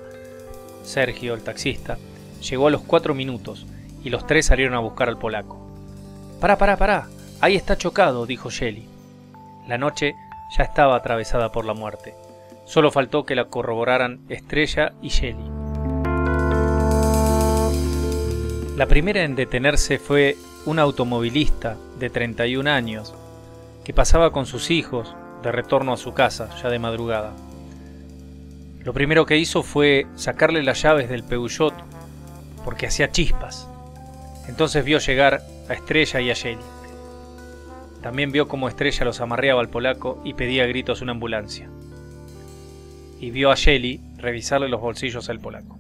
Sergio, 0.83 1.35
el 1.35 1.43
taxista, 1.43 1.99
llegó 2.49 2.69
a 2.69 2.71
los 2.71 2.83
cuatro 2.83 3.15
minutos 3.15 3.67
y 4.05 4.11
los 4.11 4.27
tres 4.27 4.47
salieron 4.47 4.75
a 4.75 4.81
buscar 4.81 5.09
al 5.09 5.19
polaco. 5.19 5.68
Pará, 6.41 6.57
pará, 6.57 6.77
pará. 6.77 7.09
Ahí 7.41 7.57
está 7.57 7.77
chocado, 7.77 8.25
dijo 8.25 8.49
Shelly. 8.49 8.87
La 9.67 9.77
noche 9.77 10.15
ya 10.57 10.63
estaba 10.63 10.95
atravesada 10.95 11.51
por 11.51 11.65
la 11.65 11.75
muerte. 11.75 12.15
Solo 12.65 12.93
faltó 12.93 13.25
que 13.25 13.35
la 13.35 13.47
corroboraran 13.47 14.21
Estrella 14.29 14.93
y 15.03 15.09
Shelly. 15.09 15.51
La 18.77 18.87
primera 18.87 19.25
en 19.25 19.35
detenerse 19.35 19.99
fue 19.99 20.37
un 20.65 20.79
automovilista 20.79 21.77
de 21.99 22.09
31 22.09 22.71
años 22.71 23.15
que 23.85 23.93
pasaba 23.93 24.31
con 24.31 24.47
sus 24.47 24.71
hijos 24.71 25.17
de 25.43 25.51
retorno 25.51 25.93
a 25.93 25.97
su 25.97 26.15
casa 26.15 26.51
ya 26.63 26.69
de 26.69 26.79
madrugada. 26.79 27.33
Lo 28.85 28.93
primero 28.93 29.27
que 29.27 29.39
hizo 29.39 29.65
fue 29.65 30.07
sacarle 30.15 30.63
las 30.63 30.83
llaves 30.83 31.09
del 31.09 31.25
Peugeot 31.25 31.75
porque 32.65 32.87
hacía 32.87 33.11
chispas. 33.11 33.67
Entonces 34.47 34.85
vio 34.85 34.99
llegar 34.99 35.43
a 35.69 35.75
Estrella 35.75 36.21
y 36.21 36.31
a 36.31 36.35
Shelly. 36.35 36.63
También 38.03 38.33
vio 38.33 38.49
cómo 38.49 38.69
Estrella 38.69 39.05
los 39.05 39.21
amarreaba 39.21 39.61
al 39.61 39.71
polaco 39.71 40.21
y 40.25 40.35
pedía 40.35 40.65
a 40.65 40.67
gritos 40.67 41.03
una 41.03 41.13
ambulancia. 41.13 41.69
Y 43.21 43.31
vio 43.31 43.51
a 43.51 43.57
Shelly 43.57 44.01
revisarle 44.17 44.69
los 44.69 44.81
bolsillos 44.81 45.29
al 45.29 45.41
polaco. 45.41 45.79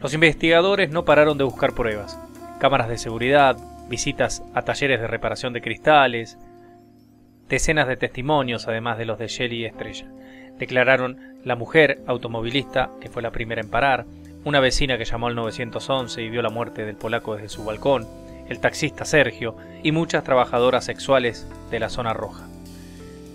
Los 0.00 0.14
investigadores 0.14 0.90
no 0.90 1.04
pararon 1.04 1.36
de 1.36 1.44
buscar 1.44 1.74
pruebas. 1.74 2.18
Cámaras 2.58 2.88
de 2.88 2.98
seguridad, 2.98 3.56
visitas 3.88 4.42
a 4.54 4.62
talleres 4.62 5.00
de 5.00 5.08
reparación 5.08 5.52
de 5.52 5.60
cristales, 5.60 6.38
decenas 7.48 7.88
de 7.88 7.96
testimonios, 7.96 8.68
además 8.68 8.96
de 8.96 9.04
los 9.04 9.18
de 9.18 9.26
Shelly 9.26 9.62
y 9.62 9.64
Estrella. 9.66 10.06
Declararon 10.58 11.38
la 11.44 11.56
mujer 11.56 12.00
automovilista, 12.06 12.90
que 13.00 13.08
fue 13.08 13.22
la 13.22 13.32
primera 13.32 13.60
en 13.60 13.70
parar, 13.70 14.06
una 14.44 14.60
vecina 14.60 14.96
que 14.96 15.04
llamó 15.04 15.26
al 15.26 15.34
911 15.34 16.22
y 16.22 16.30
vio 16.30 16.40
la 16.42 16.50
muerte 16.50 16.84
del 16.84 16.96
polaco 16.96 17.34
desde 17.34 17.48
su 17.48 17.64
balcón, 17.64 18.06
el 18.50 18.58
taxista 18.58 19.04
Sergio 19.04 19.56
y 19.82 19.92
muchas 19.92 20.24
trabajadoras 20.24 20.84
sexuales 20.84 21.48
de 21.70 21.78
la 21.78 21.88
zona 21.88 22.12
roja. 22.12 22.48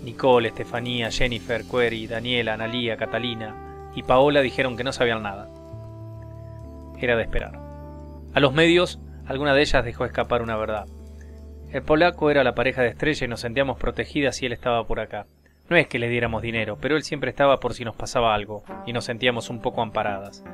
Nicole, 0.04 0.48
Estefanía, 0.48 1.10
Jennifer, 1.10 1.64
Query, 1.64 2.06
Daniela, 2.06 2.52
Analía, 2.52 2.98
Catalina 2.98 3.90
y 3.96 4.02
Paola 4.02 4.42
dijeron 4.42 4.76
que 4.76 4.84
no 4.84 4.92
sabían 4.92 5.22
nada. 5.22 5.48
Era 7.00 7.16
de 7.16 7.22
esperar. 7.22 7.58
A 8.34 8.40
los 8.40 8.52
medios, 8.52 9.00
alguna 9.26 9.54
de 9.54 9.62
ellas 9.62 9.84
dejó 9.86 10.04
escapar 10.04 10.42
una 10.42 10.56
verdad. 10.56 10.86
El 11.72 11.82
polaco 11.82 12.30
era 12.30 12.44
la 12.44 12.54
pareja 12.54 12.82
de 12.82 12.88
estrella 12.88 13.24
y 13.24 13.28
nos 13.28 13.40
sentíamos 13.40 13.78
protegidas 13.78 14.36
si 14.36 14.44
él 14.44 14.52
estaba 14.52 14.86
por 14.86 15.00
acá. 15.00 15.26
No 15.70 15.76
es 15.76 15.88
que 15.88 15.98
le 15.98 16.10
diéramos 16.10 16.42
dinero, 16.42 16.76
pero 16.78 16.94
él 16.94 17.02
siempre 17.02 17.30
estaba 17.30 17.58
por 17.58 17.72
si 17.72 17.86
nos 17.86 17.96
pasaba 17.96 18.34
algo, 18.34 18.64
y 18.86 18.92
nos 18.92 19.06
sentíamos 19.06 19.48
un 19.48 19.60
poco 19.60 19.82
amparadas. 19.82 20.44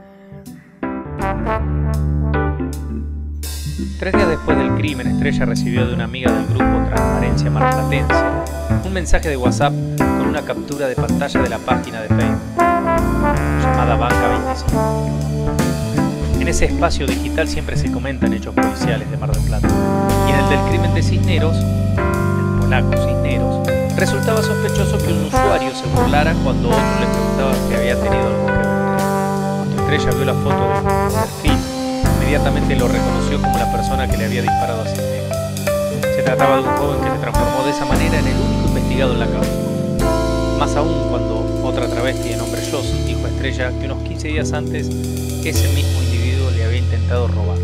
Tres 4.03 4.15
días 4.15 4.31
después 4.31 4.59
del 4.59 4.75
crimen, 4.75 5.07
Estrella 5.07 5.45
recibió 5.45 5.87
de 5.87 5.95
una 5.95 6.03
amiga 6.03 6.33
del 6.33 6.47
grupo 6.47 6.85
Transparencia 6.89 7.49
Marplatense 7.53 8.17
un 8.85 8.93
mensaje 8.93 9.29
de 9.29 9.37
WhatsApp 9.37 9.73
con 9.97 10.27
una 10.27 10.43
captura 10.43 10.89
de 10.89 10.97
pantalla 10.97 11.41
de 11.41 11.49
la 11.49 11.59
página 11.59 12.01
de 12.01 12.09
Facebook, 12.09 12.41
llamada 13.63 13.95
Banca 13.95 14.29
25. 14.29 15.11
En 16.41 16.49
ese 16.49 16.65
espacio 16.65 17.07
digital 17.07 17.47
siempre 17.47 17.77
se 17.77 17.93
comentan 17.93 18.33
hechos 18.33 18.53
policiales 18.57 19.09
de 19.09 19.17
Mar 19.19 19.31
del 19.31 19.45
Plata, 19.45 19.69
y 20.27 20.31
en 20.33 20.37
el 20.37 20.49
del 20.49 20.59
crimen 20.69 20.95
de 20.95 21.03
Cisneros, 21.05 21.57
el 21.57 22.61
polaco 22.61 22.91
Cisneros, 23.07 23.69
resultaba 23.97 24.43
sospechoso 24.43 24.99
que 24.99 25.13
un 25.13 25.27
usuario 25.27 25.73
se 25.77 25.87
burlara 25.87 26.35
cuando 26.43 26.71
otro 26.71 26.99
le 26.99 27.07
preguntaba 27.07 27.55
si 27.69 27.75
había 27.77 27.95
tenido 27.95 28.27
algo 28.27 28.47
que. 28.47 28.53
Cuando 29.59 29.77
Estrella 29.81 30.11
vio 30.11 30.25
la 30.25 30.35
foto 30.35 30.73
perfil 31.15 31.42
inmediatamente 32.33 32.77
lo 32.77 32.89
reconoció 32.89 33.43
como 33.43 33.59
la 33.59 33.71
persona 33.71 34.09
que 34.09 34.17
le 34.17 34.25
había 34.25 34.41
disparado 34.41 34.81
a 34.81 34.87
Cisneros. 34.87 35.37
Se 36.17 36.23
trataba 36.23 36.57
de 36.57 36.63
un 36.63 36.77
joven 36.77 37.05
que 37.05 37.11
se 37.11 37.19
transformó 37.19 37.63
de 37.63 37.71
esa 37.71 37.85
manera 37.85 38.19
en 38.21 38.27
el 38.27 38.37
único 38.37 38.69
investigado 38.69 39.13
en 39.13 39.21
la 39.21 39.27
causa. 39.27 39.51
Más 40.59 40.75
aún 40.77 41.11
cuando 41.11 41.61
otra 41.63 41.87
travesti 41.89 42.31
de 42.31 42.39
nombre 42.39 42.63
Josie 42.71 43.05
dijo 43.05 43.27
a 43.27 43.29
Estrella 43.29 43.71
que 43.79 43.85
unos 43.85 44.03
15 44.05 44.29
días 44.29 44.53
antes 44.55 44.89
ese 44.89 45.69
mismo 45.75 46.03
individuo 46.05 46.51
le 46.53 46.65
había 46.65 46.79
intentado 46.79 47.29
robar. 47.29 47.59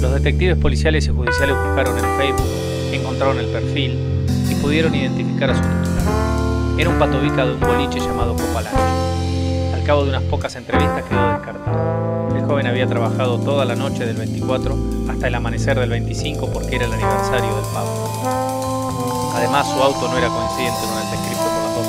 Los 0.00 0.14
detectives 0.14 0.56
policiales 0.56 1.04
y 1.08 1.10
judiciales 1.10 1.56
buscaron 1.56 1.98
en 1.98 2.16
Facebook, 2.18 2.46
encontraron 2.92 3.38
el 3.38 3.46
perfil 3.46 3.98
y 4.48 4.54
pudieron 4.54 4.94
identificar 4.94 5.50
a 5.50 5.54
su 5.56 5.62
titular. 5.62 6.78
Era 6.78 6.88
un 6.88 7.00
patobica 7.00 7.44
de 7.44 7.54
un 7.54 7.60
boliche 7.60 7.98
llamado 7.98 8.36
Copalanche. 8.36 9.74
Al 9.74 9.82
cabo 9.82 10.04
de 10.04 10.10
unas 10.10 10.22
pocas 10.22 10.54
entrevistas 10.54 11.02
quedó 11.02 11.32
descartado 11.32 12.17
joven 12.48 12.66
había 12.66 12.86
trabajado 12.86 13.38
toda 13.38 13.66
la 13.66 13.76
noche 13.76 14.06
del 14.06 14.16
24 14.16 14.74
hasta 15.10 15.28
el 15.28 15.34
amanecer 15.34 15.78
del 15.78 15.90
25 15.90 16.50
porque 16.50 16.76
era 16.76 16.86
el 16.86 16.92
aniversario 16.94 17.54
del 17.54 17.64
pavo. 17.74 19.32
Además, 19.34 19.66
su 19.70 19.74
auto 19.82 20.08
no 20.08 20.16
era 20.16 20.28
coincidente 20.28 20.80
con 20.80 20.96
el 20.96 21.10
descrito 21.10 21.42
por 21.42 21.52
las 21.52 21.74
dos 21.76 21.86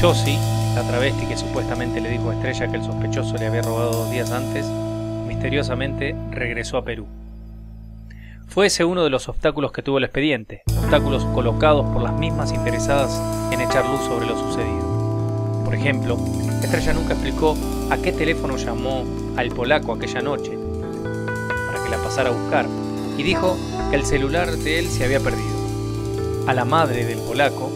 Josie, 0.00 0.38
la 0.76 0.82
travesti 0.86 1.26
que 1.26 1.36
supuestamente 1.36 2.00
le 2.00 2.08
dijo 2.08 2.30
a 2.30 2.34
Estrella 2.34 2.68
que 2.68 2.76
el 2.76 2.84
sospechoso 2.84 3.36
le 3.36 3.48
había 3.48 3.62
robado 3.62 3.90
dos 3.90 4.10
días 4.12 4.30
antes, 4.30 4.64
misteriosamente 5.26 6.14
regresó 6.30 6.76
a 6.76 6.84
Perú. 6.84 7.08
Fue 8.46 8.66
ese 8.66 8.84
uno 8.84 9.02
de 9.02 9.10
los 9.10 9.28
obstáculos 9.28 9.72
que 9.72 9.82
tuvo 9.82 9.98
el 9.98 10.04
expediente, 10.04 10.62
obstáculos 10.78 11.24
colocados 11.34 11.84
por 11.92 12.00
las 12.00 12.12
mismas 12.12 12.52
interesadas 12.52 13.20
en 13.52 13.60
echar 13.60 13.84
luz 13.90 14.00
sobre 14.02 14.26
lo 14.26 14.38
sucedido. 14.38 15.64
Por 15.64 15.74
ejemplo, 15.74 16.16
Estrella 16.62 16.92
nunca 16.92 17.14
explicó 17.14 17.56
a 17.90 17.96
qué 17.96 18.12
teléfono 18.12 18.56
llamó 18.56 19.04
al 19.36 19.48
polaco 19.50 19.92
aquella 19.92 20.20
noche 20.20 20.52
para 21.66 21.82
que 21.82 21.90
la 21.90 21.98
pasara 21.98 22.30
a 22.30 22.32
buscar 22.32 22.66
y 23.16 23.22
dijo 23.22 23.56
que 23.90 23.96
el 23.96 24.04
celular 24.04 24.50
de 24.50 24.78
él 24.78 24.86
se 24.86 25.04
había 25.04 25.20
perdido. 25.20 25.58
A 26.46 26.54
la 26.54 26.64
madre 26.64 27.04
del 27.04 27.18
polaco, 27.18 27.70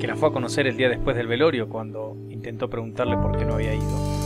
que 0.00 0.06
la 0.06 0.16
fue 0.16 0.28
a 0.28 0.32
conocer 0.32 0.66
el 0.66 0.76
día 0.76 0.88
después 0.88 1.16
del 1.16 1.26
velorio 1.26 1.68
cuando 1.68 2.16
intentó 2.30 2.70
preguntarle 2.70 3.16
por 3.16 3.36
qué 3.36 3.44
no 3.44 3.54
había 3.54 3.74
ido, 3.74 4.18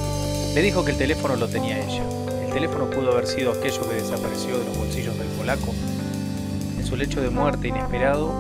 le 0.54 0.62
dijo 0.62 0.84
que 0.84 0.90
el 0.92 0.98
teléfono 0.98 1.36
lo 1.36 1.48
tenía 1.48 1.78
ella. 1.78 2.02
El 2.44 2.52
teléfono 2.52 2.90
pudo 2.90 3.12
haber 3.12 3.26
sido 3.26 3.52
aquello 3.52 3.88
que 3.88 3.94
desapareció 3.94 4.58
de 4.58 4.64
los 4.66 4.76
bolsillos 4.76 5.18
del 5.18 5.28
polaco. 5.28 5.72
En 6.78 6.84
su 6.84 6.96
lecho 6.96 7.22
de 7.22 7.30
muerte 7.30 7.68
inesperado, 7.68 8.30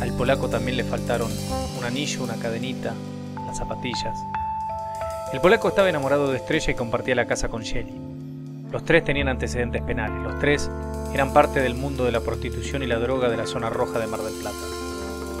al 0.00 0.12
polaco 0.12 0.48
también 0.48 0.76
le 0.76 0.84
faltaron 0.84 1.30
un 1.78 1.84
anillo, 1.84 2.22
una 2.22 2.34
cadenita, 2.34 2.94
las 3.46 3.58
zapatillas, 3.58 4.18
el 5.32 5.40
polaco 5.40 5.68
estaba 5.68 5.88
enamorado 5.88 6.30
de 6.30 6.38
Estrella 6.38 6.72
y 6.72 6.74
compartía 6.74 7.14
la 7.14 7.26
casa 7.26 7.48
con 7.48 7.62
Shelly. 7.62 7.94
Los 8.72 8.84
tres 8.84 9.04
tenían 9.04 9.28
antecedentes 9.28 9.80
penales, 9.82 10.22
los 10.24 10.40
tres 10.40 10.68
eran 11.14 11.32
parte 11.32 11.60
del 11.60 11.74
mundo 11.74 12.04
de 12.04 12.10
la 12.10 12.20
prostitución 12.20 12.82
y 12.82 12.86
la 12.86 12.98
droga 12.98 13.28
de 13.28 13.36
la 13.36 13.46
zona 13.46 13.70
roja 13.70 14.00
de 14.00 14.08
Mar 14.08 14.20
del 14.20 14.34
Plata, 14.34 14.56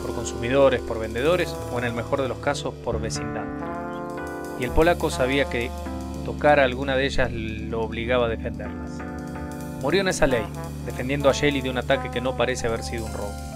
por 0.02 0.14
consumidores, 0.14 0.80
por 0.80 1.00
vendedores 1.00 1.54
o 1.72 1.78
en 1.78 1.84
el 1.84 1.92
mejor 1.92 2.22
de 2.22 2.28
los 2.28 2.38
casos 2.38 2.72
por 2.84 3.00
vecindad. 3.00 3.44
Y 4.60 4.64
el 4.64 4.70
polaco 4.70 5.10
sabía 5.10 5.46
que 5.46 5.70
tocar 6.24 6.60
a 6.60 6.64
alguna 6.64 6.94
de 6.94 7.06
ellas 7.06 7.32
lo 7.32 7.82
obligaba 7.82 8.26
a 8.26 8.28
defenderlas. 8.28 8.98
Murió 9.82 10.02
en 10.02 10.08
esa 10.08 10.28
ley, 10.28 10.44
defendiendo 10.86 11.28
a 11.28 11.32
Shelly 11.32 11.62
de 11.62 11.70
un 11.70 11.78
ataque 11.78 12.10
que 12.10 12.20
no 12.20 12.36
parece 12.36 12.68
haber 12.68 12.84
sido 12.84 13.06
un 13.06 13.12
robo 13.12 13.49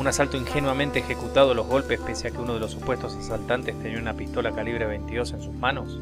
un 0.00 0.06
asalto 0.06 0.38
ingenuamente 0.38 1.00
ejecutado 1.00 1.52
los 1.52 1.66
golpes 1.66 2.00
pese 2.00 2.28
a 2.28 2.30
que 2.30 2.38
uno 2.38 2.54
de 2.54 2.60
los 2.60 2.70
supuestos 2.70 3.14
asaltantes 3.16 3.78
tenía 3.82 3.98
una 3.98 4.14
pistola 4.14 4.50
calibre 4.50 4.86
22 4.86 5.34
en 5.34 5.42
sus 5.42 5.54
manos, 5.54 6.00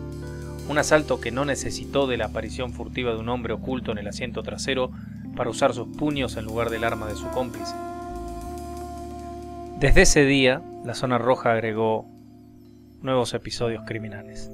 un 0.69 0.79
asalto 0.79 1.21
que 1.21 1.33
no 1.33 1.45
necesitó 1.45 2.07
de 2.07 2.17
la 2.17 2.27
aparición 2.27 2.73
furtiva 2.73 3.11
de 3.11 3.19
un 3.19 3.29
hombre 3.29 3.55
oculto 3.55 3.91
en 3.91 3.99
el 3.99 4.07
asiento 4.07 4.45
trasero 4.45 4.93
para 5.35 5.51
usar 5.51 5.75
sus 5.75 5.89
puños 5.89 6.37
en 6.37 6.45
lugar 6.45 6.71
del 6.71 6.85
arma 6.85 7.09
de 7.09 7.17
su 7.17 7.27
cómplice. 7.31 7.75
Desde 9.81 10.03
ese 10.03 10.25
día, 10.25 10.63
la 10.85 10.95
zona 10.95 11.19
roja 11.19 11.51
agregó 11.51 12.07
nuevos 13.03 13.35
episodios 13.35 13.83
criminales. 13.85 14.49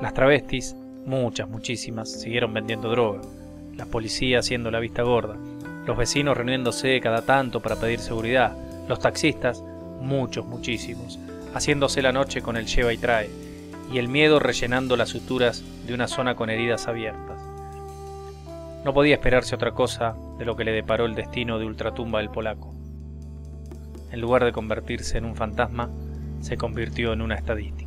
Las 0.00 0.14
travestis, 0.14 0.74
muchas, 1.04 1.50
muchísimas, 1.50 2.10
siguieron 2.10 2.54
vendiendo 2.54 2.88
droga, 2.88 3.20
la 3.74 3.84
policía 3.84 4.38
haciendo 4.38 4.70
la 4.70 4.80
vista 4.80 5.02
gorda, 5.02 5.36
los 5.84 5.98
vecinos 5.98 6.34
reuniéndose 6.34 6.98
cada 7.02 7.20
tanto 7.26 7.60
para 7.60 7.76
pedir 7.76 7.98
seguridad, 7.98 8.56
los 8.88 8.98
taxistas, 8.98 9.62
muchos, 10.00 10.46
muchísimos, 10.46 11.18
haciéndose 11.54 12.02
la 12.02 12.12
noche 12.12 12.42
con 12.42 12.56
el 12.56 12.66
lleva 12.66 12.92
y 12.92 12.98
trae, 12.98 13.30
y 13.92 13.98
el 13.98 14.08
miedo 14.08 14.38
rellenando 14.40 14.96
las 14.96 15.10
suturas 15.10 15.62
de 15.86 15.94
una 15.94 16.08
zona 16.08 16.34
con 16.34 16.50
heridas 16.50 16.88
abiertas. 16.88 17.40
No 18.84 18.92
podía 18.92 19.14
esperarse 19.14 19.54
otra 19.54 19.72
cosa 19.72 20.14
de 20.38 20.44
lo 20.44 20.56
que 20.56 20.64
le 20.64 20.72
deparó 20.72 21.06
el 21.06 21.14
destino 21.14 21.58
de 21.58 21.66
ultratumba 21.66 22.18
del 22.18 22.30
polaco. 22.30 22.74
En 24.10 24.20
lugar 24.20 24.44
de 24.44 24.52
convertirse 24.52 25.18
en 25.18 25.24
un 25.24 25.36
fantasma, 25.36 25.90
se 26.40 26.56
convirtió 26.56 27.12
en 27.12 27.22
una 27.22 27.34
estadística. 27.34 27.85